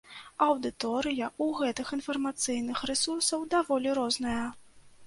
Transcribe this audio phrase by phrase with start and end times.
[0.45, 4.45] Аўдыторыя ў гэтых інфармацыйных рэсурсаў даволі розная.